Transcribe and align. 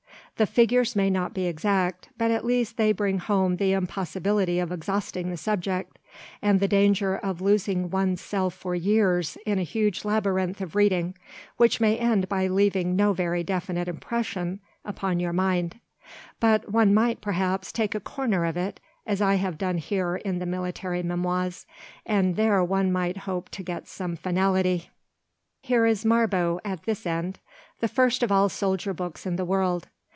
The 0.37 0.47
figures 0.47 0.95
may 0.95 1.11
not 1.11 1.35
be 1.35 1.45
exact, 1.45 2.09
but 2.17 2.31
at 2.31 2.43
least 2.43 2.75
they 2.77 2.93
bring 2.93 3.19
home 3.19 3.57
the 3.57 3.73
impossibility 3.73 4.57
of 4.57 4.71
exhausting 4.71 5.29
the 5.29 5.37
subject, 5.37 5.99
and 6.41 6.59
the 6.59 6.67
danger 6.67 7.15
of 7.15 7.41
losing 7.41 7.91
one's 7.91 8.21
self 8.21 8.55
for 8.55 8.73
years 8.73 9.37
in 9.45 9.59
a 9.59 9.63
huge 9.63 10.03
labyrinth 10.03 10.59
of 10.59 10.73
reading, 10.73 11.13
which 11.57 11.79
may 11.79 11.95
end 11.95 12.27
by 12.27 12.47
leaving 12.47 12.95
no 12.95 13.13
very 13.13 13.43
definite 13.43 13.87
impression 13.87 14.59
upon 14.83 15.19
your 15.19 15.31
mind. 15.33 15.79
But 16.39 16.71
one 16.71 16.91
might, 16.91 17.21
perhaps, 17.21 17.71
take 17.71 17.93
a 17.93 17.99
corner 17.99 18.43
of 18.43 18.57
it, 18.57 18.79
as 19.05 19.21
I 19.21 19.35
have 19.35 19.59
done 19.59 19.77
here 19.77 20.15
in 20.15 20.39
the 20.39 20.47
military 20.47 21.03
memoirs, 21.03 21.67
and 22.03 22.35
there 22.35 22.63
one 22.63 22.91
might 22.91 23.17
hope 23.29 23.49
to 23.49 23.61
get 23.61 23.87
some 23.87 24.15
finality. 24.15 24.89
Here 25.61 25.85
is 25.85 26.03
Marbot 26.03 26.59
at 26.65 26.81
this 26.85 27.05
end—the 27.05 27.87
first 27.87 28.23
of 28.23 28.31
all 28.31 28.49
soldier 28.49 28.95
books 28.95 29.27
in 29.27 29.35
the 29.35 29.45
world. 29.45 29.87